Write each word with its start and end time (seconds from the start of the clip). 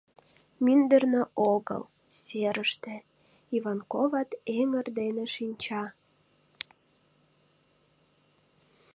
Мӱндырнӧ 0.63 1.21
огыл, 1.53 1.83
серыште, 2.21 2.95
Иванковат 3.55 4.29
эҥыр 4.59 4.85
дене 4.99 5.25
шинча. 5.33 5.83